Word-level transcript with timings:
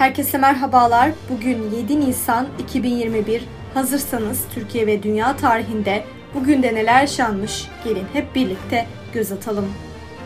Herkese 0.00 0.38
merhabalar. 0.38 1.10
Bugün 1.30 1.70
7 1.76 2.00
Nisan 2.00 2.46
2021. 2.58 3.44
Hazırsanız 3.74 4.40
Türkiye 4.54 4.86
ve 4.86 5.02
dünya 5.02 5.36
tarihinde 5.36 6.04
bugün 6.34 6.62
de 6.62 6.74
neler 6.74 7.00
yaşanmış? 7.00 7.68
Gelin 7.84 8.04
hep 8.12 8.34
birlikte 8.34 8.86
göz 9.12 9.32
atalım. 9.32 9.72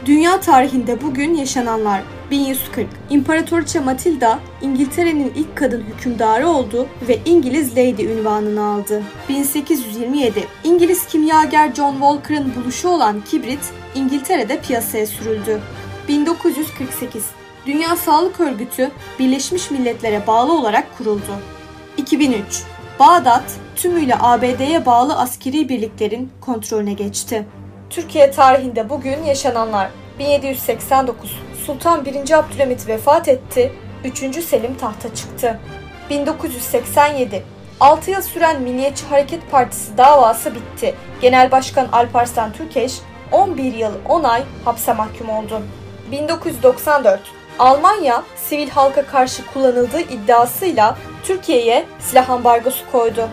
Dünya 0.06 0.40
tarihinde 0.40 1.02
bugün 1.02 1.34
yaşananlar 1.34 2.02
1140 2.30 2.86
İmparatoriçe 3.10 3.80
Matilda 3.80 4.38
İngiltere'nin 4.62 5.32
ilk 5.36 5.56
kadın 5.56 5.80
hükümdarı 5.82 6.48
oldu 6.48 6.86
ve 7.08 7.18
İngiliz 7.24 7.72
Lady 7.76 8.04
ünvanını 8.04 8.64
aldı. 8.64 9.02
1827 9.28 10.44
İngiliz 10.64 11.06
kimyager 11.06 11.74
John 11.74 11.92
Walker'ın 11.92 12.52
buluşu 12.54 12.88
olan 12.88 13.20
kibrit 13.20 13.72
İngiltere'de 13.94 14.60
piyasaya 14.60 15.06
sürüldü. 15.06 15.60
1948 16.08 17.43
Dünya 17.66 17.96
Sağlık 17.96 18.40
Örgütü 18.40 18.90
Birleşmiş 19.18 19.70
Milletler'e 19.70 20.26
bağlı 20.26 20.58
olarak 20.58 20.98
kuruldu. 20.98 21.40
2003 21.96 22.62
Bağdat 22.98 23.44
tümüyle 23.76 24.16
ABD'ye 24.20 24.86
bağlı 24.86 25.18
askeri 25.18 25.68
birliklerin 25.68 26.32
kontrolüne 26.40 26.92
geçti. 26.92 27.46
Türkiye 27.90 28.30
tarihinde 28.30 28.88
bugün 28.90 29.22
yaşananlar 29.22 29.90
1789 30.18 31.40
Sultan 31.66 32.04
1. 32.04 32.30
Abdülhamit 32.38 32.88
vefat 32.88 33.28
etti, 33.28 33.72
3. 34.04 34.44
Selim 34.44 34.76
tahta 34.76 35.14
çıktı. 35.14 35.60
1987 36.10 37.42
6 37.80 38.10
yıl 38.10 38.22
süren 38.22 38.62
Milliyetçi 38.62 39.06
Hareket 39.06 39.50
Partisi 39.50 39.98
davası 39.98 40.54
bitti. 40.54 40.94
Genel 41.20 41.50
Başkan 41.50 41.88
Alparslan 41.92 42.52
Türkeş 42.52 43.00
11 43.32 43.74
yıl 43.74 43.92
10 44.08 44.24
ay 44.24 44.42
hapse 44.64 44.92
mahkum 44.92 45.28
oldu. 45.28 45.62
1994 46.10 47.20
Almanya 47.58 48.22
sivil 48.36 48.70
halka 48.70 49.06
karşı 49.06 49.46
kullanıldığı 49.46 50.00
iddiasıyla 50.00 50.96
Türkiye'ye 51.24 51.86
silah 51.98 52.30
ambargosu 52.30 52.90
koydu. 52.92 53.28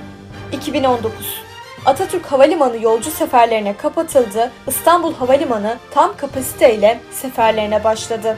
2019 0.52 1.42
Atatürk 1.86 2.26
Havalimanı 2.26 2.84
yolcu 2.84 3.12
seferlerine 3.12 3.78
kapatıldı, 3.78 4.52
İstanbul 4.68 5.14
Havalimanı 5.14 5.78
tam 5.92 6.18
kapasiteyle 6.18 7.00
seferlerine 7.12 7.84
başladı. 7.84 8.38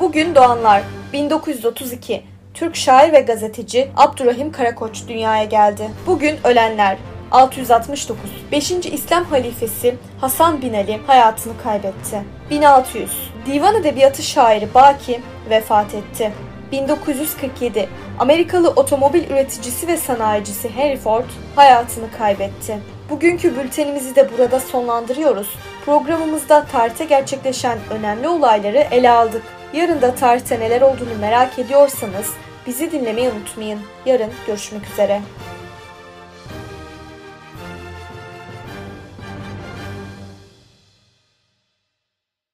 Bugün 0.00 0.34
doğanlar 0.34 0.82
1932 1.12 2.22
Türk 2.54 2.76
şair 2.76 3.12
ve 3.12 3.20
gazeteci 3.20 3.90
Abdurrahim 3.96 4.52
Karakoç 4.52 5.08
dünyaya 5.08 5.44
geldi. 5.44 5.90
Bugün 6.06 6.36
ölenler 6.44 6.96
669 7.30 8.30
5. 8.52 8.70
İslam 8.70 9.24
halifesi 9.24 9.94
Hasan 10.20 10.62
bin 10.62 10.74
Ali 10.74 11.00
hayatını 11.06 11.52
kaybetti. 11.62 12.22
1600 12.50 13.33
Divan 13.46 13.74
Edebiyatı 13.74 14.22
şairi 14.22 14.74
Baki 14.74 15.20
vefat 15.50 15.94
etti. 15.94 16.32
1947 16.72 17.88
Amerikalı 18.18 18.68
otomobil 18.68 19.30
üreticisi 19.30 19.88
ve 19.88 19.96
sanayicisi 19.96 20.70
Henry 20.70 20.96
Ford 20.96 21.24
hayatını 21.56 22.06
kaybetti. 22.18 22.78
Bugünkü 23.10 23.56
bültenimizi 23.56 24.16
de 24.16 24.30
burada 24.32 24.60
sonlandırıyoruz. 24.60 25.48
Programımızda 25.84 26.64
tarihte 26.72 27.04
gerçekleşen 27.04 27.78
önemli 27.90 28.28
olayları 28.28 28.78
ele 28.90 29.10
aldık. 29.10 29.42
Yarın 29.72 30.02
da 30.02 30.14
tarihte 30.14 30.60
neler 30.60 30.80
olduğunu 30.80 31.18
merak 31.20 31.58
ediyorsanız 31.58 32.30
bizi 32.66 32.92
dinlemeyi 32.92 33.30
unutmayın. 33.30 33.80
Yarın 34.06 34.30
görüşmek 34.46 34.90
üzere. 34.92 35.20